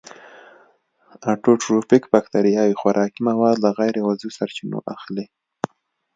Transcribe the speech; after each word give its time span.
اټوټروفیک 1.33 2.03
باکتریاوې 2.13 2.75
خوراکي 2.81 3.21
مواد 3.29 3.55
له 3.63 3.69
غیر 3.79 3.95
عضوي 4.07 4.31
سرچینو 4.37 4.79
اخلي. 4.95 5.25